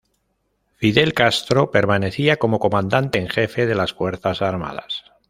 [0.77, 5.03] Fidel Castro permanecía como comandante en jefe de las Fuerzas Armadas.